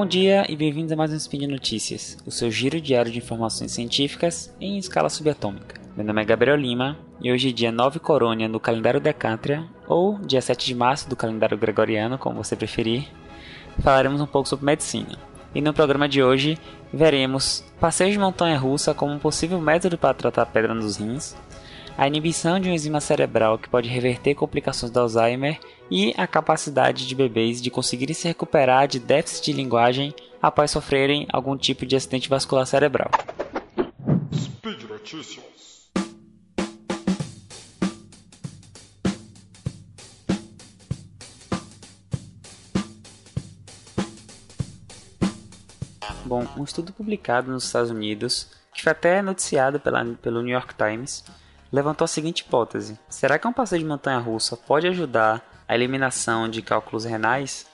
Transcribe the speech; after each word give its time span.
Bom 0.00 0.06
dia 0.06 0.46
e 0.48 0.56
bem-vindos 0.56 0.90
a 0.92 0.96
mais 0.96 1.12
um 1.12 1.16
Spin 1.16 1.40
de 1.40 1.46
Notícias, 1.46 2.16
o 2.24 2.30
seu 2.30 2.50
giro 2.50 2.80
diário 2.80 3.12
de 3.12 3.18
informações 3.18 3.72
científicas 3.72 4.50
em 4.58 4.78
escala 4.78 5.10
subatômica. 5.10 5.78
Meu 5.94 6.06
nome 6.06 6.22
é 6.22 6.24
Gabriel 6.24 6.56
Lima 6.56 6.96
e 7.20 7.30
hoje 7.30 7.50
é 7.50 7.52
dia 7.52 7.70
9 7.70 7.98
Corônia 7.98 8.48
no 8.48 8.58
calendário 8.58 8.98
Decátria, 8.98 9.68
ou 9.86 10.18
dia 10.20 10.40
7 10.40 10.64
de 10.64 10.74
março 10.74 11.06
do 11.06 11.14
calendário 11.14 11.58
Gregoriano, 11.58 12.16
como 12.16 12.42
você 12.42 12.56
preferir. 12.56 13.08
Falaremos 13.80 14.22
um 14.22 14.26
pouco 14.26 14.48
sobre 14.48 14.64
medicina. 14.64 15.18
E 15.54 15.60
no 15.60 15.74
programa 15.74 16.08
de 16.08 16.22
hoje 16.22 16.56
veremos 16.90 17.62
passeio 17.78 18.10
de 18.10 18.18
montanha-russa 18.18 18.94
como 18.94 19.12
um 19.12 19.18
possível 19.18 19.60
método 19.60 19.98
para 19.98 20.14
tratar 20.14 20.46
pedra 20.46 20.72
nos 20.72 20.96
rins, 20.96 21.36
a 21.98 22.06
inibição 22.06 22.58
de 22.58 22.70
uma 22.70 22.74
enzima 22.74 23.02
cerebral 23.02 23.58
que 23.58 23.68
pode 23.68 23.86
reverter 23.86 24.34
complicações 24.34 24.90
do 24.90 24.98
Alzheimer 24.98 25.60
e 25.90 26.14
a 26.16 26.26
capacidade 26.26 27.06
de 27.06 27.14
bebês 27.14 27.60
de 27.60 27.70
conseguirem 27.70 28.14
se 28.14 28.28
recuperar 28.28 28.86
de 28.86 29.00
déficit 29.00 29.46
de 29.46 29.52
linguagem 29.52 30.14
após 30.40 30.70
sofrerem 30.70 31.26
algum 31.32 31.56
tipo 31.56 31.84
de 31.84 31.96
acidente 31.96 32.28
vascular 32.28 32.64
cerebral. 32.66 33.10
Speed 34.32 34.84
Notícias. 34.84 35.50
Bom, 46.24 46.46
um 46.56 46.62
estudo 46.62 46.92
publicado 46.92 47.50
nos 47.50 47.64
Estados 47.64 47.90
Unidos, 47.90 48.48
que 48.72 48.84
foi 48.84 48.92
até 48.92 49.20
noticiado 49.20 49.80
pela, 49.80 50.04
pelo 50.22 50.42
New 50.42 50.52
York 50.52 50.76
Times, 50.76 51.24
levantou 51.72 52.04
a 52.04 52.08
seguinte 52.08 52.40
hipótese: 52.40 52.96
será 53.08 53.36
que 53.36 53.48
um 53.48 53.52
passeio 53.52 53.82
de 53.82 53.88
montanha-russa 53.88 54.56
pode 54.56 54.86
ajudar 54.86 55.49
a 55.70 55.74
eliminação 55.76 56.48
de 56.48 56.62
cálculos 56.62 57.04
renais? 57.04 57.64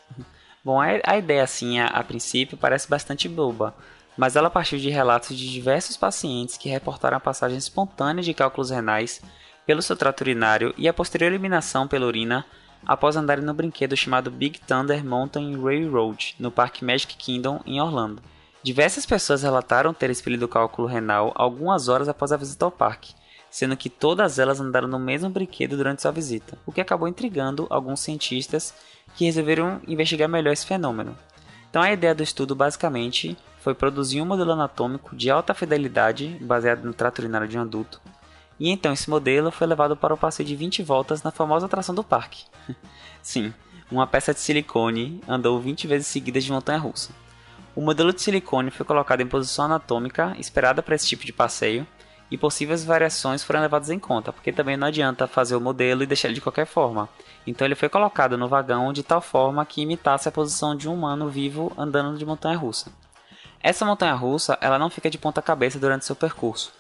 Bom, 0.62 0.78
a, 0.78 1.16
ideia 1.16 1.42
assim, 1.42 1.78
a, 1.78 1.86
a 1.86 2.04
princípio, 2.04 2.58
parece 2.58 2.90
bastante 2.90 3.26
boba, 3.26 3.74
mas 4.18 4.36
ela 4.36 4.50
partiu 4.50 4.78
de 4.78 4.90
relatos 4.90 5.34
de 5.34 5.50
diversos 5.50 5.96
pacientes 5.96 6.58
que 6.58 6.68
reportaram 6.68 7.16
a 7.16 7.20
passagem 7.20 7.56
espontânea 7.56 8.22
de 8.22 8.34
cálculos 8.34 8.68
renais 8.68 9.22
pelo 9.64 9.80
seu 9.80 9.96
trato 9.96 10.20
urinário 10.20 10.74
e 10.76 10.86
a 10.86 10.92
posterior 10.92 11.28
eliminação 11.28 11.88
pela 11.88 12.04
urina 12.04 12.44
após 12.84 13.16
andarem 13.16 13.42
no 13.42 13.54
brinquedo 13.54 13.96
chamado 13.96 14.30
Big 14.30 14.60
Thunder 14.60 15.02
Mountain 15.02 15.58
Railroad 15.58 16.36
no 16.38 16.50
Parque 16.50 16.84
Magic 16.84 17.16
Kingdom 17.16 17.62
em 17.64 17.80
Orlando. 17.80 18.22
Diversas 18.62 19.06
pessoas 19.06 19.42
relataram 19.42 19.94
ter 19.94 20.10
expelido 20.10 20.46
cálculo 20.46 20.86
renal 20.86 21.32
algumas 21.34 21.88
horas 21.88 22.10
após 22.10 22.30
a 22.30 22.36
visita 22.36 22.66
ao 22.66 22.70
parque, 22.70 23.14
sendo 23.50 23.76
que 23.76 23.88
todas 23.88 24.38
elas 24.38 24.60
andaram 24.60 24.88
no 24.88 24.98
mesmo 24.98 25.30
brinquedo 25.30 25.76
durante 25.76 26.02
sua 26.02 26.10
visita, 26.10 26.58
o 26.66 26.72
que 26.72 26.80
acabou 26.80 27.08
intrigando 27.08 27.66
alguns 27.70 28.00
cientistas 28.00 28.74
que 29.14 29.24
resolveram 29.24 29.80
investigar 29.86 30.28
melhor 30.28 30.52
esse 30.52 30.66
fenômeno. 30.66 31.16
Então 31.70 31.82
a 31.82 31.92
ideia 31.92 32.14
do 32.14 32.22
estudo 32.22 32.54
basicamente 32.54 33.36
foi 33.60 33.74
produzir 33.74 34.20
um 34.20 34.26
modelo 34.26 34.52
anatômico 34.52 35.16
de 35.16 35.30
alta 35.30 35.54
fidelidade, 35.54 36.38
baseado 36.40 36.84
no 36.84 36.94
trato 36.94 37.18
urinário 37.18 37.48
de 37.48 37.58
um 37.58 37.62
adulto, 37.62 38.00
e 38.58 38.70
então 38.70 38.92
esse 38.92 39.08
modelo 39.08 39.50
foi 39.50 39.66
levado 39.66 39.96
para 39.96 40.14
o 40.14 40.16
passeio 40.16 40.48
de 40.48 40.56
20 40.56 40.82
voltas 40.82 41.22
na 41.22 41.30
famosa 41.30 41.66
atração 41.66 41.94
do 41.94 42.02
parque. 42.02 42.44
Sim, 43.22 43.52
uma 43.90 44.06
peça 44.06 44.32
de 44.32 44.40
silicone 44.40 45.20
andou 45.28 45.60
20 45.60 45.86
vezes 45.86 46.06
seguidas 46.06 46.44
de 46.44 46.50
montanha 46.50 46.78
russa. 46.78 47.10
O 47.74 47.80
modelo 47.80 48.12
de 48.12 48.22
silicone 48.22 48.70
foi 48.70 48.86
colocado 48.86 49.20
em 49.20 49.26
posição 49.26 49.66
anatômica 49.66 50.34
esperada 50.38 50.82
para 50.82 50.94
esse 50.94 51.06
tipo 51.06 51.26
de 51.26 51.32
passeio, 51.32 51.86
e 52.30 52.36
possíveis 52.36 52.84
variações 52.84 53.42
foram 53.42 53.60
levadas 53.60 53.90
em 53.90 53.98
conta, 53.98 54.32
porque 54.32 54.52
também 54.52 54.76
não 54.76 54.88
adianta 54.88 55.26
fazer 55.26 55.56
o 55.56 55.60
modelo 55.60 56.02
e 56.02 56.06
deixar 56.06 56.28
ele 56.28 56.34
de 56.34 56.40
qualquer 56.40 56.66
forma. 56.66 57.08
Então 57.46 57.66
ele 57.66 57.74
foi 57.74 57.88
colocado 57.88 58.36
no 58.36 58.48
vagão 58.48 58.92
de 58.92 59.02
tal 59.02 59.20
forma 59.20 59.64
que 59.64 59.82
imitasse 59.82 60.28
a 60.28 60.32
posição 60.32 60.74
de 60.74 60.88
um 60.88 60.94
humano 60.94 61.28
vivo 61.28 61.72
andando 61.76 62.18
de 62.18 62.26
montanha-russa. 62.26 62.90
Essa 63.60 63.84
montanha-russa 63.84 64.58
ela 64.60 64.78
não 64.78 64.90
fica 64.90 65.10
de 65.10 65.18
ponta 65.18 65.42
cabeça 65.42 65.78
durante 65.78 66.04
seu 66.04 66.16
percurso, 66.16 66.72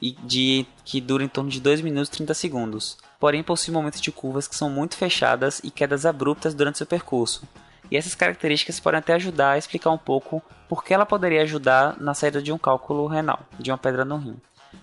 e 0.00 0.12
de 0.12 0.66
que 0.84 1.00
dura 1.00 1.22
em 1.22 1.28
torno 1.28 1.50
de 1.50 1.60
2 1.60 1.80
minutos 1.80 2.08
e 2.08 2.12
30 2.12 2.34
segundos. 2.34 2.98
Porém, 3.18 3.42
possui 3.42 3.72
momentos 3.72 4.00
de 4.00 4.10
curvas 4.10 4.48
que 4.48 4.56
são 4.56 4.70
muito 4.70 4.96
fechadas 4.96 5.60
e 5.62 5.70
quedas 5.70 6.06
abruptas 6.06 6.54
durante 6.54 6.78
seu 6.78 6.86
percurso. 6.86 7.42
E 7.90 7.96
essas 7.96 8.14
características 8.14 8.80
podem 8.80 8.98
até 8.98 9.14
ajudar 9.14 9.52
a 9.52 9.58
explicar 9.58 9.90
um 9.90 9.98
pouco 9.98 10.42
por 10.68 10.84
que 10.84 10.94
ela 10.94 11.04
poderia 11.04 11.42
ajudar 11.42 12.00
na 12.00 12.14
saída 12.14 12.40
de 12.40 12.52
um 12.52 12.58
cálculo 12.58 13.06
renal, 13.06 13.40
de 13.58 13.70
uma 13.70 13.78
pedra 13.78 14.04
no 14.04 14.16
rim. 14.16 14.36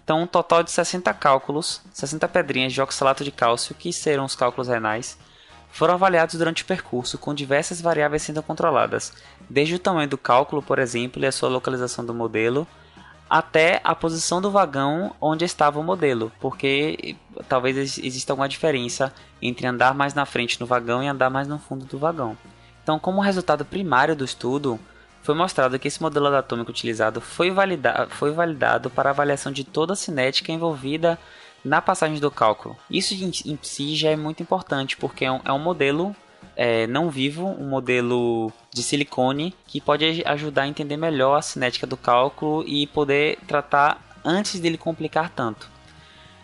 Então, 0.04 0.22
um 0.22 0.28
total 0.28 0.64
de 0.64 0.72
60 0.72 1.14
cálculos, 1.14 1.82
60 1.94 2.28
pedrinhas 2.28 2.74
de 2.74 2.82
oxalato 2.82 3.24
de 3.24 3.32
cálcio, 3.32 3.76
que 3.76 3.92
serão 3.92 4.26
os 4.26 4.36
cálculos 4.36 4.68
renais, 4.68 5.18
foram 5.70 5.94
avaliados 5.94 6.36
durante 6.36 6.64
o 6.64 6.66
percurso, 6.66 7.18
com 7.18 7.34
diversas 7.34 7.82
variáveis 7.82 8.24
sendo 8.24 8.42
controladas, 8.42 9.14
desde 9.50 9.76
o 9.76 9.80
tamanho 9.80 10.10
do 10.10 10.18
cálculo, 10.18 10.62
por 10.62 10.80
exemplo, 10.80 11.22
e 11.22 11.26
a 11.26 11.32
sua 11.32 11.50
localização 11.50 12.06
do 12.06 12.14
modelo, 12.14 12.68
até 13.30 13.82
a 13.84 13.94
posição 13.94 14.42
do 14.42 14.50
vagão 14.50 15.14
onde 15.20 15.44
estava 15.44 15.80
o 15.80 15.84
modelo, 15.84 16.32
porque 16.40 17.16
talvez 17.50 17.98
exista 17.98 18.32
alguma 18.32 18.48
diferença 18.48 19.14
entre 19.42 19.68
andar 19.68 19.94
mais 19.94 20.14
na 20.14 20.26
frente 20.26 20.60
no 20.60 20.66
vagão 20.66 21.04
e 21.04 21.08
andar 21.08 21.30
mais 21.30 21.48
no 21.48 21.60
fundo 21.60 21.86
do 21.86 22.00
vagão. 22.00 22.38
Então, 22.82 22.98
como 22.98 23.20
resultado 23.20 23.66
primário 23.66 24.16
do 24.16 24.24
estudo, 24.24 24.80
foi 25.28 25.36
mostrado 25.36 25.78
que 25.78 25.90
esse 25.90 26.02
modelo 26.02 26.28
anatômico 26.28 26.72
utilizado 26.72 27.20
foi, 27.20 27.52
valida 27.52 28.08
foi 28.12 28.32
validado 28.32 28.90
para 28.90 29.10
avaliação 29.10 29.52
de 29.52 29.66
toda 29.66 29.92
a 29.92 29.96
cinética 29.96 30.54
envolvida 30.54 31.20
na 31.66 31.82
passagem 31.82 32.18
do 32.18 32.32
cálculo. 32.32 32.78
Isso 32.90 33.14
em, 33.14 33.30
em 33.46 33.60
si 33.62 33.94
já 33.94 34.10
é 34.10 34.16
muito 34.16 34.42
importante, 34.42 34.96
porque 34.96 35.26
é 35.26 35.32
um, 35.34 35.42
é 35.44 35.52
um 35.52 35.60
modelo 35.60 36.16
é, 36.56 36.88
não 36.88 37.10
vivo, 37.10 37.46
um 37.46 37.68
modelo 37.68 38.54
de 38.74 38.82
silicone 38.82 39.54
que 39.68 39.82
pode 39.82 40.24
ajudar 40.26 40.62
a 40.62 40.68
entender 40.70 40.96
melhor 40.96 41.36
a 41.36 41.42
cinética 41.42 41.86
do 41.86 41.98
cálculo 41.98 42.64
e 42.66 42.88
poder 42.88 43.38
tratar 43.46 44.02
antes 44.24 44.62
dele 44.62 44.78
complicar 44.78 45.30
tanto. 45.30 45.70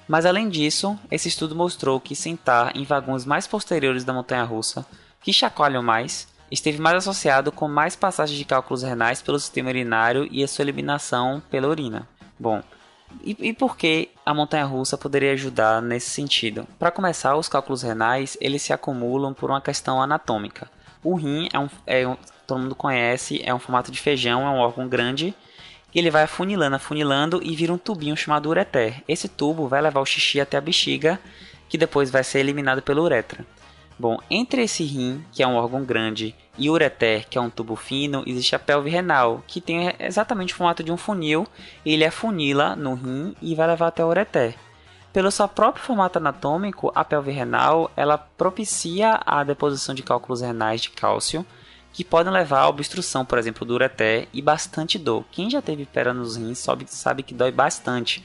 Mas 0.09 0.25
além 0.25 0.49
disso, 0.49 0.99
esse 1.09 1.29
estudo 1.29 1.55
mostrou 1.55 2.01
que 2.01 2.17
sentar 2.17 2.75
em 2.75 2.83
vagões 2.83 3.23
mais 3.23 3.47
posteriores 3.47 4.03
da 4.03 4.11
montanha 4.11 4.43
russa, 4.43 4.85
que 5.21 5.31
chacoalham 5.31 5.81
mais, 5.81 6.32
esteve 6.53 6.79
mais 6.79 6.97
associado 6.97 7.51
com 7.51 7.67
mais 7.67 7.95
passagens 7.95 8.37
de 8.37 8.45
cálculos 8.45 8.83
renais 8.83 9.21
pelo 9.21 9.39
sistema 9.39 9.69
urinário 9.69 10.27
e 10.31 10.43
a 10.43 10.47
sua 10.47 10.63
eliminação 10.63 11.41
pela 11.49 11.67
urina. 11.67 12.07
Bom, 12.39 12.61
e, 13.23 13.35
e 13.39 13.53
por 13.53 13.75
que 13.75 14.09
a 14.25 14.33
montanha-russa 14.33 14.97
poderia 14.97 15.33
ajudar 15.33 15.81
nesse 15.81 16.09
sentido? 16.11 16.67
Para 16.77 16.91
começar, 16.91 17.35
os 17.35 17.49
cálculos 17.49 17.81
renais 17.81 18.37
eles 18.39 18.61
se 18.61 18.71
acumulam 18.71 19.33
por 19.33 19.49
uma 19.49 19.61
questão 19.61 20.01
anatômica. 20.01 20.69
O 21.03 21.15
rim 21.15 21.49
é 21.51 21.59
um, 21.59 21.69
é 21.85 22.07
um, 22.07 22.15
todo 22.45 22.61
mundo 22.61 22.75
conhece, 22.75 23.41
é 23.43 23.53
um 23.53 23.59
formato 23.59 23.91
de 23.91 23.99
feijão, 23.99 24.45
é 24.45 24.49
um 24.49 24.59
órgão 24.59 24.87
grande 24.87 25.33
e 25.93 25.99
ele 25.99 26.11
vai 26.11 26.23
afunilando, 26.23 26.75
afunilando 26.75 27.41
e 27.43 27.55
vira 27.55 27.73
um 27.73 27.77
tubinho 27.77 28.15
chamado 28.15 28.49
ureter. 28.49 29.03
Esse 29.07 29.27
tubo 29.27 29.67
vai 29.67 29.81
levar 29.81 30.01
o 30.01 30.05
xixi 30.05 30.39
até 30.39 30.57
a 30.57 30.61
bexiga, 30.61 31.19
que 31.67 31.77
depois 31.77 32.09
vai 32.09 32.23
ser 32.23 32.39
eliminado 32.39 32.81
pela 32.81 33.01
uretra. 33.01 33.45
Bom, 34.03 34.19
entre 34.29 34.63
esse 34.63 34.83
rim, 34.83 35.23
que 35.31 35.41
é 35.41 35.47
um 35.47 35.55
órgão 35.55 35.85
grande, 35.85 36.35
e 36.57 36.69
o 36.69 36.73
ureter, 36.73 37.25
que 37.29 37.37
é 37.37 37.41
um 37.41 37.49
tubo 37.49 37.73
fino, 37.77 38.21
existe 38.27 38.53
a 38.53 38.59
pelve 38.59 38.89
renal, 38.89 39.41
que 39.47 39.61
tem 39.61 39.95
exatamente 39.97 40.53
o 40.53 40.57
formato 40.57 40.83
de 40.83 40.91
um 40.91 40.97
funil, 40.97 41.47
ele 41.85 42.03
afunila 42.03 42.75
no 42.75 42.95
rim 42.95 43.33
e 43.41 43.55
vai 43.55 43.65
levar 43.65 43.87
até 43.87 44.03
o 44.03 44.09
ureter. 44.09 44.55
Pelo 45.13 45.31
seu 45.31 45.47
próprio 45.47 45.85
formato 45.85 46.17
anatômico, 46.17 46.91
a 46.93 47.05
pelve 47.05 47.31
renal 47.31 47.89
ela 47.95 48.17
propicia 48.17 49.21
a 49.25 49.41
deposição 49.41 49.95
de 49.95 50.03
cálculos 50.03 50.41
renais 50.41 50.81
de 50.81 50.89
cálcio, 50.89 51.45
que 51.93 52.03
podem 52.03 52.33
levar 52.33 52.59
à 52.59 52.67
obstrução, 52.67 53.23
por 53.23 53.37
exemplo, 53.37 53.65
do 53.65 53.73
ureter 53.73 54.27
e 54.33 54.41
bastante 54.41 54.99
dor. 54.99 55.23
Quem 55.31 55.49
já 55.49 55.61
teve 55.61 55.85
pedra 55.85 56.13
nos 56.13 56.35
rins 56.35 56.59
sabe, 56.59 56.83
sabe 56.89 57.23
que 57.23 57.33
dói 57.33 57.53
bastante. 57.53 58.21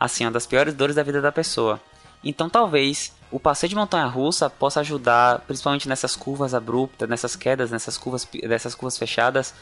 Assim, 0.00 0.24
é 0.24 0.26
uma 0.26 0.32
das 0.32 0.44
piores 0.48 0.74
dores 0.74 0.96
da 0.96 1.04
vida 1.04 1.20
da 1.20 1.30
pessoa. 1.30 1.80
Então, 2.22 2.48
talvez 2.50 3.12
o 3.30 3.38
passeio 3.38 3.70
de 3.70 3.76
montanha 3.76 4.06
russa 4.06 4.50
possa 4.50 4.80
ajudar, 4.80 5.40
principalmente 5.40 5.88
nessas 5.88 6.16
curvas 6.16 6.52
abruptas, 6.52 7.08
nessas 7.08 7.36
quedas, 7.36 7.70
nessas 7.70 7.96
curvas, 7.96 8.28
nessas 8.42 8.74
curvas 8.74 8.98
fechadas, 8.98 9.54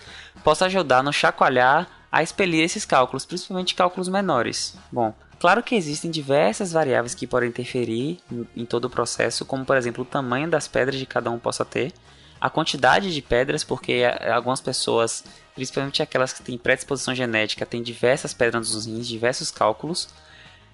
possa 0.43 0.67
ajudar 0.67 1.03
no 1.03 1.13
chacoalhar 1.13 1.87
a 2.11 2.23
expelir 2.23 2.65
esses 2.65 2.85
cálculos, 2.85 3.27
principalmente 3.27 3.75
cálculos 3.75 4.09
menores. 4.09 4.75
Bom, 4.91 5.15
claro 5.39 5.63
que 5.63 5.75
existem 5.75 6.11
diversas 6.11 6.73
variáveis 6.73 7.15
que 7.15 7.27
podem 7.27 7.51
interferir 7.51 8.19
em 8.57 8.65
todo 8.65 8.87
o 8.87 8.91
processo, 8.91 9.45
como 9.45 9.65
por 9.65 9.77
exemplo 9.77 10.03
o 10.03 10.07
tamanho 10.07 10.49
das 10.49 10.67
pedras 10.67 10.99
de 10.99 11.05
cada 11.05 11.31
um 11.31 11.39
possa 11.39 11.65
ter, 11.65 11.93
a 12.41 12.49
quantidade 12.49 13.13
de 13.13 13.21
pedras, 13.21 13.65
porque 13.65 14.05
algumas 14.33 14.61
pessoas, 14.61 15.25
principalmente 15.55 16.03
aquelas 16.03 16.33
que 16.33 16.43
têm 16.43 16.57
predisposição 16.57 17.15
genética, 17.15 17.67
têm 17.67 17.83
diversas 17.83 18.33
pedras 18.33 18.73
nos 18.73 18.87
rins, 18.87 19.07
diversos 19.07 19.51
cálculos 19.51 20.09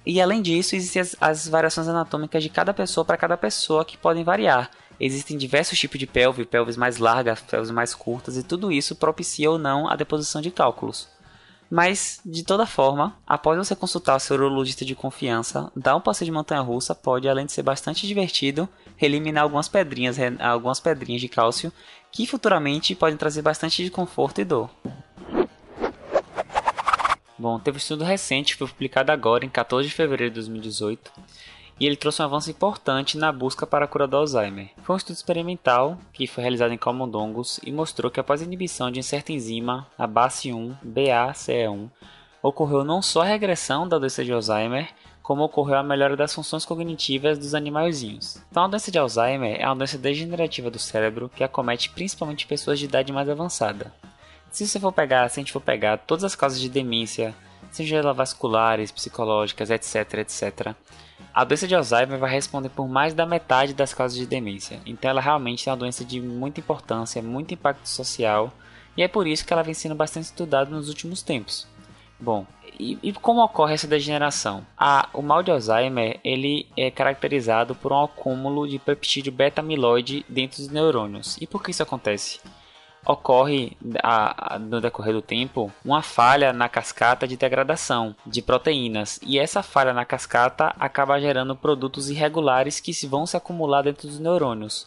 e 0.06 0.20
além 0.20 0.42
disso, 0.42 0.76
existem 0.76 1.00
as, 1.00 1.16
as 1.20 1.48
variações 1.48 1.88
anatômicas 1.88 2.42
de 2.42 2.48
cada 2.48 2.74
pessoa 2.74 3.04
para 3.04 3.16
cada 3.16 3.36
pessoa 3.36 3.84
que 3.84 3.96
podem 3.96 4.24
variar. 4.24 4.70
Existem 5.00 5.36
diversos 5.36 5.78
tipos 5.78 5.98
de 5.98 6.06
pelve, 6.06 6.44
pelves 6.44 6.76
mais 6.76 6.98
largas, 6.98 7.40
pelves 7.40 7.70
mais 7.70 7.94
curtas, 7.94 8.36
e 8.36 8.42
tudo 8.42 8.70
isso 8.70 8.94
propicia 8.94 9.50
ou 9.50 9.58
não 9.58 9.88
a 9.88 9.96
deposição 9.96 10.40
de 10.40 10.50
cálculos. 10.50 11.08
Mas, 11.70 12.20
de 12.24 12.44
toda 12.44 12.66
forma, 12.66 13.16
após 13.26 13.56
você 13.58 13.74
consultar 13.74 14.16
o 14.16 14.20
seu 14.20 14.36
urologista 14.36 14.84
de 14.84 14.94
confiança, 14.94 15.72
dar 15.74 15.96
um 15.96 16.00
passeio 16.00 16.26
de 16.26 16.32
montanha-russa 16.32 16.94
pode, 16.94 17.28
além 17.28 17.46
de 17.46 17.52
ser 17.52 17.62
bastante 17.62 18.06
divertido, 18.06 18.68
eliminar 19.00 19.42
algumas 19.42 19.68
pedrinhas, 19.68 20.16
algumas 20.38 20.78
pedrinhas 20.78 21.20
de 21.20 21.28
cálcio 21.28 21.72
que 22.12 22.26
futuramente 22.26 22.94
podem 22.94 23.16
trazer 23.16 23.42
bastante 23.42 23.82
desconforto 23.82 24.40
e 24.40 24.44
dor. 24.44 24.70
Bom, 27.44 27.58
teve 27.58 27.76
um 27.76 27.78
estudo 27.78 28.04
recente 28.04 28.54
que 28.54 28.58
foi 28.60 28.68
publicado 28.68 29.12
agora, 29.12 29.44
em 29.44 29.50
14 29.50 29.86
de 29.86 29.94
fevereiro 29.94 30.30
de 30.30 30.36
2018, 30.36 31.12
e 31.78 31.84
ele 31.84 31.94
trouxe 31.94 32.22
um 32.22 32.24
avanço 32.24 32.50
importante 32.50 33.18
na 33.18 33.30
busca 33.30 33.66
para 33.66 33.84
a 33.84 33.86
cura 33.86 34.06
do 34.06 34.16
Alzheimer. 34.16 34.70
Foi 34.82 34.94
um 34.94 34.96
estudo 34.96 35.16
experimental 35.16 35.98
que 36.14 36.26
foi 36.26 36.42
realizado 36.42 36.72
em 36.72 36.78
camundongos 36.78 37.60
e 37.62 37.70
mostrou 37.70 38.10
que 38.10 38.18
após 38.18 38.40
a 38.40 38.46
inibição 38.46 38.90
de 38.90 39.02
certa 39.02 39.30
enzima, 39.30 39.86
a 39.98 40.08
BACE1, 40.08 40.74
BACE1, 40.82 41.90
ocorreu 42.42 42.82
não 42.82 43.02
só 43.02 43.20
a 43.20 43.26
regressão 43.26 43.86
da 43.86 43.98
doença 43.98 44.24
de 44.24 44.32
Alzheimer, 44.32 44.88
como 45.22 45.44
ocorreu 45.44 45.76
a 45.76 45.82
melhora 45.82 46.16
das 46.16 46.32
funções 46.32 46.64
cognitivas 46.64 47.38
dos 47.38 47.54
animaizinhos. 47.54 48.42
Então, 48.50 48.64
a 48.64 48.68
doença 48.68 48.90
de 48.90 48.98
Alzheimer 48.98 49.60
é 49.60 49.66
uma 49.66 49.76
doença 49.76 49.98
degenerativa 49.98 50.70
do 50.70 50.78
cérebro 50.78 51.30
que 51.36 51.44
acomete 51.44 51.90
principalmente 51.90 52.46
pessoas 52.46 52.78
de 52.78 52.86
idade 52.86 53.12
mais 53.12 53.28
avançada. 53.28 53.92
Se 54.54 54.68
você 54.68 54.78
for 54.78 54.92
pegar, 54.92 55.28
se 55.28 55.40
a 55.40 55.42
gente 55.42 55.50
for 55.50 55.60
pegar 55.60 55.96
todas 55.96 56.22
as 56.22 56.36
causas 56.36 56.60
de 56.60 56.68
demência, 56.68 57.34
seja 57.72 57.96
elas 57.96 58.16
vasculares, 58.16 58.92
psicológicas, 58.92 59.68
etc, 59.68 60.18
etc, 60.18 60.76
a 61.34 61.42
doença 61.42 61.66
de 61.66 61.74
Alzheimer 61.74 62.20
vai 62.20 62.30
responder 62.30 62.68
por 62.68 62.86
mais 62.86 63.12
da 63.12 63.26
metade 63.26 63.74
das 63.74 63.92
causas 63.92 64.16
de 64.16 64.24
demência, 64.24 64.80
então 64.86 65.10
ela 65.10 65.20
realmente 65.20 65.68
é 65.68 65.72
uma 65.72 65.78
doença 65.78 66.04
de 66.04 66.20
muita 66.20 66.60
importância, 66.60 67.20
muito 67.20 67.52
impacto 67.52 67.88
social, 67.88 68.52
e 68.96 69.02
é 69.02 69.08
por 69.08 69.26
isso 69.26 69.44
que 69.44 69.52
ela 69.52 69.64
vem 69.64 69.74
sendo 69.74 69.96
bastante 69.96 70.26
estudada 70.26 70.70
nos 70.70 70.88
últimos 70.88 71.20
tempos. 71.20 71.66
Bom, 72.20 72.46
e, 72.78 72.96
e 73.02 73.12
como 73.12 73.42
ocorre 73.42 73.74
essa 73.74 73.88
degeneração? 73.88 74.64
A, 74.78 75.08
o 75.12 75.20
mal 75.20 75.42
de 75.42 75.50
Alzheimer 75.50 76.20
ele 76.22 76.68
é 76.76 76.92
caracterizado 76.92 77.74
por 77.74 77.92
um 77.92 78.04
acúmulo 78.04 78.68
de 78.68 78.78
peptídeo 78.78 79.32
beta-amiloide 79.32 80.24
dentro 80.28 80.58
dos 80.58 80.70
neurônios. 80.70 81.36
E 81.40 81.46
por 81.46 81.60
que 81.60 81.72
isso 81.72 81.82
acontece? 81.82 82.38
Ocorre 83.06 83.76
a, 84.02 84.54
a, 84.54 84.58
no 84.58 84.80
decorrer 84.80 85.12
do 85.12 85.22
tempo 85.22 85.70
uma 85.84 86.02
falha 86.02 86.52
na 86.52 86.68
cascata 86.68 87.26
de 87.28 87.36
degradação 87.36 88.16
de 88.26 88.40
proteínas 88.40 89.20
e 89.22 89.38
essa 89.38 89.62
falha 89.62 89.92
na 89.92 90.04
cascata 90.04 90.74
acaba 90.78 91.20
gerando 91.20 91.54
produtos 91.54 92.08
irregulares 92.08 92.80
que 92.80 92.92
vão 93.06 93.26
se 93.26 93.36
acumular 93.36 93.82
dentro 93.82 94.08
dos 94.08 94.18
neurônios. 94.18 94.86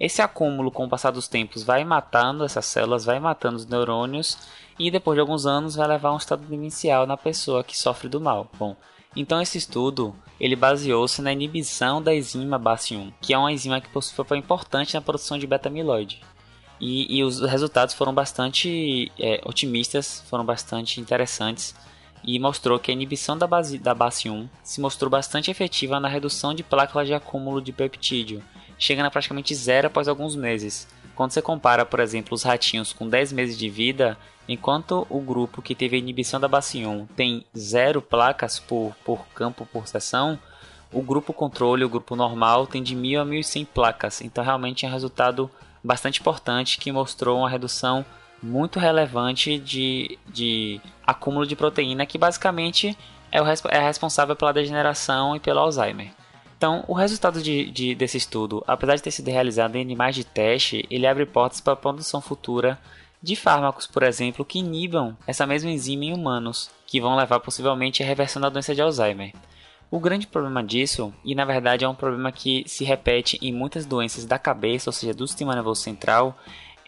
Esse 0.00 0.20
acúmulo 0.20 0.70
com 0.70 0.84
o 0.84 0.88
passar 0.88 1.12
dos 1.12 1.28
tempos 1.28 1.62
vai 1.62 1.84
matando 1.84 2.44
essas 2.44 2.66
células, 2.66 3.04
vai 3.04 3.20
matando 3.20 3.56
os 3.56 3.66
neurônios 3.66 4.36
e 4.78 4.90
depois 4.90 5.14
de 5.14 5.20
alguns 5.20 5.46
anos 5.46 5.76
vai 5.76 5.86
levar 5.86 6.08
a 6.08 6.14
um 6.14 6.16
estado 6.16 6.44
demencial 6.44 7.06
na 7.06 7.16
pessoa 7.16 7.62
que 7.62 7.78
sofre 7.78 8.08
do 8.08 8.20
mal. 8.20 8.48
Bom, 8.58 8.74
então 9.14 9.40
esse 9.40 9.58
estudo 9.58 10.12
ele 10.40 10.56
baseou-se 10.56 11.22
na 11.22 11.32
inibição 11.32 12.02
da 12.02 12.12
enzima 12.12 12.58
BACE1, 12.58 13.12
que 13.20 13.32
é 13.32 13.38
uma 13.38 13.52
enzima 13.52 13.80
que 13.80 13.90
possui 13.90 14.16
papel 14.16 14.38
importante 14.38 14.94
na 14.94 15.00
produção 15.00 15.38
de 15.38 15.46
beta-amiloide. 15.46 16.20
E, 16.84 17.18
e 17.18 17.22
os 17.22 17.40
resultados 17.40 17.94
foram 17.94 18.12
bastante 18.12 19.12
é, 19.16 19.40
otimistas, 19.44 20.20
foram 20.28 20.44
bastante 20.44 21.00
interessantes 21.00 21.76
e 22.24 22.36
mostrou 22.40 22.76
que 22.76 22.90
a 22.90 22.94
inibição 22.94 23.38
da 23.38 23.46
base, 23.46 23.78
da 23.78 23.94
base 23.94 24.28
1 24.28 24.48
se 24.64 24.80
mostrou 24.80 25.08
bastante 25.08 25.48
efetiva 25.48 26.00
na 26.00 26.08
redução 26.08 26.52
de 26.52 26.64
placas 26.64 27.06
de 27.06 27.14
acúmulo 27.14 27.62
de 27.62 27.72
peptídeo, 27.72 28.42
chegando 28.76 29.06
a 29.06 29.10
praticamente 29.12 29.54
zero 29.54 29.86
após 29.86 30.08
alguns 30.08 30.34
meses. 30.34 30.88
Quando 31.14 31.30
você 31.30 31.40
compara, 31.40 31.86
por 31.86 32.00
exemplo, 32.00 32.34
os 32.34 32.42
ratinhos 32.42 32.92
com 32.92 33.08
10 33.08 33.32
meses 33.32 33.56
de 33.56 33.68
vida, 33.68 34.18
enquanto 34.48 35.06
o 35.08 35.20
grupo 35.20 35.62
que 35.62 35.76
teve 35.76 35.94
a 35.94 36.00
inibição 36.00 36.40
da 36.40 36.48
base 36.48 36.84
1 36.84 37.06
tem 37.14 37.46
zero 37.56 38.02
placas 38.02 38.58
por, 38.58 38.92
por 39.04 39.24
campo 39.28 39.64
por 39.72 39.86
sessão, 39.86 40.36
o 40.92 41.00
grupo 41.00 41.32
controle, 41.32 41.84
o 41.84 41.88
grupo 41.88 42.16
normal, 42.16 42.66
tem 42.66 42.82
de 42.82 42.96
1000 42.96 43.20
a 43.20 43.24
1100 43.24 43.64
placas. 43.66 44.20
Então, 44.20 44.42
realmente 44.42 44.84
é 44.84 44.88
um 44.88 44.92
resultado 44.92 45.48
bastante 45.82 46.20
importante 46.20 46.78
que 46.78 46.92
mostrou 46.92 47.38
uma 47.38 47.50
redução 47.50 48.04
muito 48.42 48.78
relevante 48.78 49.58
de, 49.58 50.18
de 50.26 50.80
acúmulo 51.06 51.46
de 51.46 51.54
proteína, 51.54 52.06
que 52.06 52.18
basicamente 52.18 52.96
é, 53.30 53.40
o, 53.40 53.46
é 53.68 53.78
responsável 53.78 54.34
pela 54.34 54.52
degeneração 54.52 55.36
e 55.36 55.40
pelo 55.40 55.60
Alzheimer. 55.60 56.10
Então, 56.56 56.84
o 56.86 56.94
resultado 56.94 57.42
de, 57.42 57.70
de, 57.70 57.94
desse 57.94 58.16
estudo, 58.16 58.62
apesar 58.66 58.94
de 58.94 59.02
ter 59.02 59.10
sido 59.10 59.28
realizado 59.30 59.74
em 59.76 59.82
animais 59.82 60.14
de 60.14 60.22
teste, 60.22 60.86
ele 60.90 61.06
abre 61.06 61.26
portas 61.26 61.60
para 61.60 61.72
a 61.72 61.76
produção 61.76 62.20
futura 62.20 62.78
de 63.20 63.34
fármacos, 63.36 63.86
por 63.86 64.02
exemplo, 64.02 64.44
que 64.44 64.58
inibam 64.58 65.16
essa 65.26 65.46
mesma 65.46 65.70
enzima 65.70 66.04
em 66.04 66.12
humanos, 66.12 66.70
que 66.86 67.00
vão 67.00 67.16
levar 67.16 67.40
possivelmente 67.40 68.02
à 68.02 68.06
reversão 68.06 68.40
da 68.40 68.48
doença 68.48 68.74
de 68.74 68.82
Alzheimer. 68.82 69.32
O 69.92 70.00
grande 70.00 70.26
problema 70.26 70.64
disso, 70.64 71.12
e 71.22 71.34
na 71.34 71.44
verdade 71.44 71.84
é 71.84 71.88
um 71.88 71.94
problema 71.94 72.32
que 72.32 72.64
se 72.66 72.82
repete 72.82 73.38
em 73.42 73.52
muitas 73.52 73.84
doenças 73.84 74.24
da 74.24 74.38
cabeça, 74.38 74.88
ou 74.88 74.92
seja, 74.92 75.12
do 75.12 75.28
sistema 75.28 75.54
nervoso 75.54 75.82
central, 75.82 76.34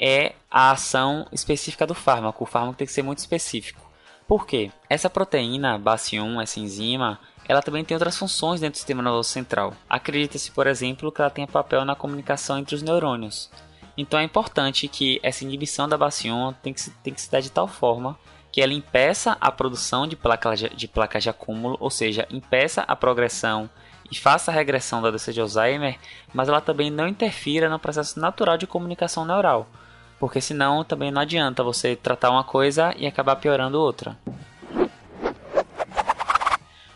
é 0.01 0.33
a 0.51 0.71
ação 0.71 1.27
específica 1.31 1.87
do 1.87 1.95
fármaco. 1.95 2.43
O 2.43 2.47
fármaco 2.47 2.79
tem 2.79 2.87
que 2.87 2.93
ser 2.95 3.03
muito 3.03 3.19
específico. 3.19 3.87
Por 4.27 4.47
quê? 4.47 4.71
Essa 4.89 5.11
proteína 5.11 5.79
BACE1, 5.79 6.43
essa 6.43 6.59
enzima, 6.59 7.21
ela 7.47 7.61
também 7.61 7.85
tem 7.85 7.95
outras 7.95 8.17
funções 8.17 8.63
dentro 8.63 8.73
do 8.73 8.79
sistema 8.79 9.03
nervoso 9.03 9.29
central. 9.29 9.75
Acredita-se, 9.87 10.51
por 10.51 10.67
exemplo, 10.67 11.13
que 11.13 11.21
ela 11.21 11.29
tenha 11.29 11.47
papel 11.47 11.85
na 11.85 11.95
comunicação 11.95 12.57
entre 12.57 12.75
os 12.75 12.81
neurônios. 12.81 13.51
Então 13.99 14.19
é 14.19 14.25
importante 14.25 14.89
que 14.89 15.21
essa 15.23 15.45
inibição 15.45 15.87
da 15.87 15.99
BACE1 15.99 16.55
tem 16.63 16.73
que, 16.73 16.91
tem 17.03 17.13
que 17.13 17.21
se 17.21 17.31
dar 17.31 17.41
de 17.41 17.51
tal 17.51 17.69
forma 17.69 18.19
que 18.55 18.63
ela 18.63 18.73
impeça 18.73 19.37
a 19.41 19.51
produção 19.51 20.07
de 20.07 20.15
placas 20.15 20.61
de, 20.61 20.87
placas 20.87 21.25
de 21.25 21.29
acúmulo, 21.29 21.77
ou 21.81 21.91
seja, 21.91 22.25
impeça 22.31 22.83
a 22.83 22.95
progressão 22.95 23.69
e 24.09 24.17
faça 24.17 24.53
a 24.53 24.55
regressão 24.55 25.03
da 25.03 25.11
doença 25.11 25.33
de 25.33 25.41
Alzheimer, 25.41 25.99
mas 26.33 26.49
ela 26.49 26.61
também 26.61 26.89
não 26.89 27.09
interfira 27.09 27.69
no 27.69 27.81
processo 27.81 28.21
natural 28.21 28.57
de 28.57 28.65
comunicação 28.65 29.25
neural, 29.25 29.67
porque 30.21 30.41
senão 30.41 30.85
também 30.85 31.11
não 31.11 31.23
adianta 31.23 31.65
você 31.65 31.97
tratar 31.97 32.31
uma 32.31 32.45
coisa 32.45 32.95
e 32.97 33.09
acabar 33.09 33.35
piorando 33.35 33.81
outra. 33.81 34.17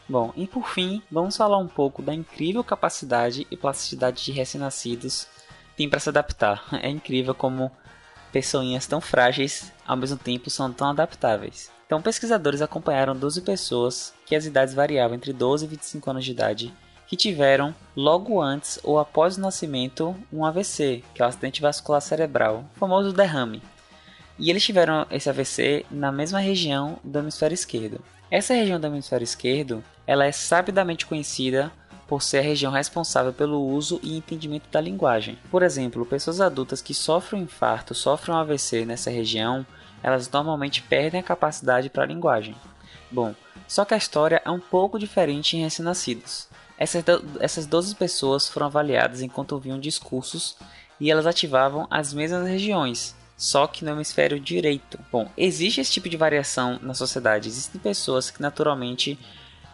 Bom, 0.08 0.32
e 0.36 0.46
por 0.46 0.68
fim, 0.68 1.02
vamos 1.10 1.36
falar 1.36 1.58
um 1.58 1.66
pouco 1.66 2.00
da 2.02 2.14
incrível 2.14 2.62
capacidade 2.62 3.48
e 3.50 3.56
plasticidade 3.56 4.24
de 4.24 4.30
recém-nascidos 4.30 5.26
tem 5.76 5.88
para 5.88 5.98
se 5.98 6.08
adaptar. 6.08 6.62
É 6.80 6.88
incrível 6.88 7.34
como 7.34 7.68
pessoinhas 8.32 8.86
tão 8.86 9.00
frágeis 9.00 9.72
ao 9.86 9.96
mesmo 9.96 10.16
tempo 10.16 10.50
são 10.50 10.72
tão 10.72 10.90
adaptáveis. 10.90 11.70
Então, 11.86 12.02
pesquisadores 12.02 12.60
acompanharam 12.60 13.16
12 13.16 13.40
pessoas 13.40 14.12
que 14.26 14.36
as 14.36 14.44
idades 14.44 14.74
variavam 14.74 15.16
entre 15.16 15.32
12 15.32 15.64
e 15.64 15.68
25 15.68 16.10
anos 16.10 16.24
de 16.24 16.30
idade 16.32 16.74
que 17.08 17.16
tiveram 17.16 17.74
logo 17.96 18.40
antes 18.40 18.78
ou 18.84 18.98
após 18.98 19.38
o 19.38 19.40
nascimento 19.40 20.14
um 20.30 20.44
AVC, 20.44 21.02
que 21.14 21.22
é 21.22 21.24
o 21.24 21.28
acidente 21.28 21.62
vascular 21.62 22.02
cerebral, 22.02 22.66
famoso 22.74 23.14
derrame. 23.14 23.62
E 24.38 24.50
eles 24.50 24.62
tiveram 24.62 25.06
esse 25.10 25.28
AVC 25.28 25.86
na 25.90 26.12
mesma 26.12 26.38
região 26.38 26.98
do 27.02 27.18
hemisfério 27.18 27.54
esquerdo. 27.54 28.00
Essa 28.30 28.52
região 28.52 28.78
do 28.78 28.86
hemisfério 28.86 29.24
esquerdo, 29.24 29.82
ela 30.06 30.26
é 30.26 30.32
sabidamente 30.32 31.06
conhecida 31.06 31.72
por 32.08 32.22
ser 32.22 32.38
a 32.38 32.42
região 32.42 32.72
responsável 32.72 33.34
pelo 33.34 33.60
uso 33.60 34.00
e 34.02 34.16
entendimento 34.16 34.68
da 34.72 34.80
linguagem. 34.80 35.38
Por 35.50 35.62
exemplo, 35.62 36.06
pessoas 36.06 36.40
adultas 36.40 36.80
que 36.80 36.94
sofrem 36.94 37.42
um 37.42 37.44
infarto, 37.44 37.94
sofrem 37.94 38.34
um 38.34 38.38
AVC 38.38 38.86
nessa 38.86 39.10
região, 39.10 39.64
elas 40.02 40.30
normalmente 40.30 40.82
perdem 40.82 41.20
a 41.20 41.22
capacidade 41.22 41.90
para 41.90 42.04
a 42.04 42.06
linguagem. 42.06 42.56
Bom, 43.10 43.34
só 43.66 43.84
que 43.84 43.92
a 43.92 43.98
história 43.98 44.40
é 44.42 44.50
um 44.50 44.58
pouco 44.58 44.98
diferente 44.98 45.56
em 45.56 45.62
recém-nascidos. 45.62 46.48
Essas, 46.78 47.04
essas 47.40 47.66
12 47.66 47.94
pessoas 47.94 48.48
foram 48.48 48.66
avaliadas 48.66 49.20
enquanto 49.20 49.52
ouviam 49.52 49.78
discursos 49.78 50.56
e 50.98 51.10
elas 51.10 51.26
ativavam 51.26 51.86
as 51.90 52.14
mesmas 52.14 52.48
regiões, 52.48 53.14
só 53.36 53.66
que 53.66 53.84
no 53.84 53.90
hemisfério 53.90 54.40
direito. 54.40 54.98
Bom, 55.12 55.30
existe 55.36 55.80
esse 55.80 55.92
tipo 55.92 56.08
de 56.08 56.16
variação 56.16 56.78
na 56.80 56.94
sociedade. 56.94 57.48
Existem 57.48 57.80
pessoas 57.80 58.30
que 58.30 58.40
naturalmente 58.40 59.18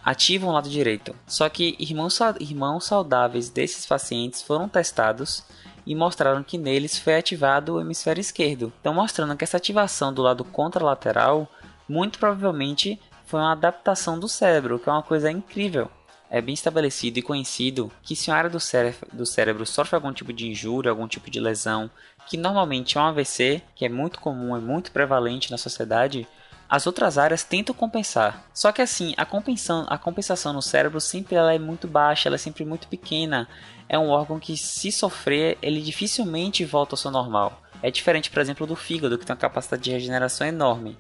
ativam 0.05 0.51
o 0.51 0.53
lado 0.53 0.69
direito. 0.69 1.15
Só 1.27 1.49
que 1.49 1.77
irmãos, 1.79 2.19
irmãos 2.39 2.85
saudáveis 2.85 3.49
desses 3.49 3.87
pacientes 3.87 4.43
foram 4.43 4.69
testados 4.69 5.43
e 5.87 5.95
mostraram 5.95 6.43
que 6.43 6.59
neles 6.59 6.99
foi 6.99 7.17
ativado 7.17 7.75
o 7.75 7.81
hemisfério 7.81 8.21
esquerdo. 8.21 8.73
Então, 8.81 8.95
mostrando 8.95 9.37
que 9.37 9.45
essa 9.45 9.57
ativação 9.57 10.13
do 10.13 10.23
lado 10.23 10.45
contralateral 10.45 11.49
muito 11.89 12.19
provavelmente 12.19 13.01
foi 13.27 13.41
uma 13.41 13.53
adaptação 13.53 14.19
do 14.19 14.29
cérebro, 14.29 14.79
que 14.79 14.89
é 14.89 14.93
uma 14.93 15.03
coisa 15.03 15.31
incrível. 15.31 15.91
É 16.31 16.41
bem 16.41 16.55
estabelecido 16.55 17.19
e 17.19 17.23
conhecido 17.23 17.93
que 18.03 18.17
se 18.17 18.31
uma 18.31 18.37
área 18.37 18.51
do 18.51 18.59
cérebro, 18.59 19.09
do 19.13 19.27
cérebro 19.27 19.67
sofre 19.67 19.95
algum 19.95 20.13
tipo 20.13 20.33
de 20.33 20.49
injúria, 20.49 20.91
algum 20.91 21.07
tipo 21.07 21.31
de 21.31 21.39
lesão, 21.39 21.91
que 22.27 22.37
normalmente 22.37 22.97
é 22.97 23.01
um 23.01 23.05
AVC, 23.05 23.63
que 23.75 23.85
é 23.85 23.89
muito 23.89 24.19
comum, 24.19 24.57
é 24.57 24.61
muito 24.61 24.91
prevalente 24.91 25.51
na 25.51 25.59
sociedade, 25.59 26.27
as 26.69 26.87
outras 26.87 27.19
áreas 27.19 27.45
tentam 27.45 27.75
compensar. 27.75 28.45
Só 28.53 28.73
que 28.73 28.83
assim, 28.83 29.15
a 29.17 29.25
compensação, 29.25 29.87
a 29.89 29.99
compensação 29.99 30.53
no 30.53 30.63
cérebro 30.63 31.01
sempre 31.01 31.37
ela 31.37 31.55
é 31.55 31.59
muito 31.59 31.87
baixa, 31.87 32.29
ela 32.29 32.37
é 32.37 32.39
sempre 32.39 32.65
muito 32.65 32.89
pequena. 32.89 33.49
É 33.89 33.99
um 33.99 34.09
órgão 34.09 34.39
que 34.39 34.57
se 34.57 34.91
sofrer, 34.91 35.59
ele 35.61 35.81
dificilmente 35.81 36.65
volta 36.65 36.95
ao 36.95 36.99
seu 36.99 37.11
normal. 37.11 37.63
É 37.83 37.91
diferente, 37.91 38.31
por 38.31 38.41
exemplo, 38.41 38.67
do 38.67 38.75
fígado, 38.75 39.19
que 39.19 39.27
tem 39.27 39.35
uma 39.35 39.41
capacidade 39.41 39.83
de 39.83 39.91
regeneração 39.91 40.47
enorme. 40.47 40.97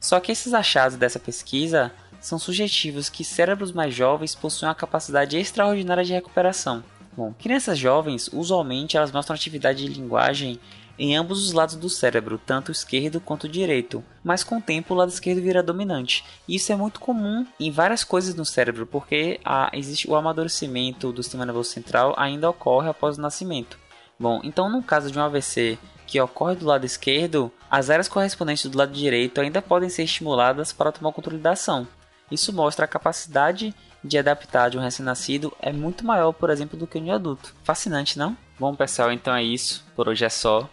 Só 0.00 0.20
que 0.20 0.30
esses 0.30 0.52
achados 0.54 0.96
dessa 0.96 1.18
pesquisa 1.18 1.90
são 2.20 2.38
subjetivos 2.38 3.08
que 3.08 3.24
cérebros 3.24 3.72
mais 3.72 3.94
jovens 3.94 4.34
possuem 4.34 4.68
uma 4.68 4.74
capacidade 4.74 5.36
extraordinária 5.36 6.04
de 6.04 6.12
recuperação. 6.12 6.84
Bom, 7.16 7.32
crianças 7.36 7.78
jovens, 7.78 8.28
usualmente 8.32 8.96
elas 8.96 9.10
mostram 9.10 9.34
atividade 9.34 9.84
de 9.84 9.92
linguagem 9.92 10.60
em 10.98 11.16
ambos 11.16 11.44
os 11.44 11.52
lados 11.52 11.76
do 11.76 11.88
cérebro, 11.88 12.40
tanto 12.44 12.72
esquerdo 12.72 13.20
quanto 13.20 13.48
direito, 13.48 14.02
mas 14.24 14.42
com 14.42 14.58
o 14.58 14.62
tempo 14.62 14.92
o 14.92 14.96
lado 14.96 15.10
esquerdo 15.10 15.40
vira 15.40 15.62
dominante. 15.62 16.24
Isso 16.48 16.72
é 16.72 16.76
muito 16.76 16.98
comum 16.98 17.46
em 17.60 17.70
várias 17.70 18.02
coisas 18.02 18.34
no 18.34 18.44
cérebro, 18.44 18.86
porque 18.86 19.40
a, 19.44 19.70
existe 19.72 20.10
o 20.10 20.16
amadurecimento 20.16 21.12
do 21.12 21.22
sistema 21.22 21.46
nervoso 21.46 21.70
central 21.70 22.14
ainda 22.16 22.50
ocorre 22.50 22.88
após 22.88 23.16
o 23.16 23.20
nascimento. 23.20 23.78
Bom, 24.18 24.40
então 24.42 24.68
no 24.68 24.82
caso 24.82 25.10
de 25.10 25.18
um 25.18 25.22
AVC 25.22 25.78
que 26.06 26.20
ocorre 26.20 26.56
do 26.56 26.66
lado 26.66 26.84
esquerdo, 26.84 27.52
as 27.70 27.90
áreas 27.90 28.08
correspondentes 28.08 28.68
do 28.68 28.78
lado 28.78 28.92
direito 28.92 29.40
ainda 29.40 29.62
podem 29.62 29.88
ser 29.88 30.02
estimuladas 30.02 30.72
para 30.72 30.90
tomar 30.90 31.10
o 31.10 31.12
controle 31.12 31.38
da 31.38 31.52
ação. 31.52 31.86
Isso 32.30 32.52
mostra 32.52 32.84
a 32.84 32.88
capacidade 32.88 33.74
de 34.02 34.18
adaptar 34.18 34.70
de 34.70 34.78
um 34.78 34.80
recém-nascido 34.80 35.52
é 35.60 35.72
muito 35.72 36.04
maior, 36.04 36.32
por 36.32 36.50
exemplo, 36.50 36.78
do 36.78 36.86
que 36.86 37.00
de 37.00 37.10
um 37.10 37.12
adulto. 37.12 37.54
Fascinante, 37.62 38.18
não? 38.18 38.36
Bom, 38.58 38.74
pessoal, 38.74 39.12
então 39.12 39.34
é 39.34 39.42
isso. 39.42 39.84
Por 39.94 40.08
hoje 40.08 40.24
é 40.24 40.28
só. 40.28 40.68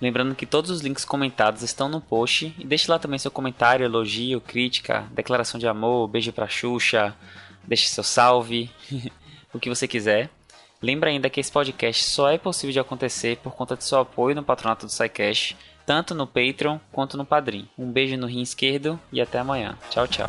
Lembrando 0.00 0.34
que 0.34 0.44
todos 0.44 0.70
os 0.70 0.80
links 0.82 1.04
comentados 1.04 1.62
estão 1.62 1.88
no 1.88 2.00
post 2.00 2.54
e 2.58 2.64
deixe 2.64 2.90
lá 2.90 2.98
também 2.98 3.18
seu 3.18 3.30
comentário, 3.30 3.84
elogio, 3.84 4.40
crítica, 4.40 5.06
declaração 5.12 5.58
de 5.58 5.66
amor, 5.66 6.06
beijo 6.08 6.32
pra 6.32 6.48
Xuxa, 6.48 7.14
deixe 7.64 7.88
seu 7.88 8.04
salve, 8.04 8.70
o 9.52 9.58
que 9.58 9.70
você 9.70 9.88
quiser. 9.88 10.30
Lembra 10.82 11.08
ainda 11.08 11.30
que 11.30 11.40
esse 11.40 11.50
podcast 11.50 12.04
só 12.04 12.30
é 12.30 12.36
possível 12.36 12.72
de 12.72 12.80
acontecer 12.80 13.38
por 13.38 13.54
conta 13.54 13.76
de 13.76 13.84
seu 13.84 13.98
apoio 13.98 14.36
no 14.36 14.42
patronato 14.42 14.84
do 14.84 14.92
SciCash, 14.92 15.56
tanto 15.86 16.14
no 16.14 16.26
Patreon 16.26 16.78
quanto 16.92 17.16
no 17.16 17.24
Padrim. 17.24 17.66
Um 17.78 17.90
beijo 17.90 18.16
no 18.18 18.26
rim 18.26 18.42
esquerdo 18.42 19.00
e 19.10 19.20
até 19.20 19.38
amanhã. 19.38 19.78
Tchau, 19.88 20.06
tchau. 20.06 20.28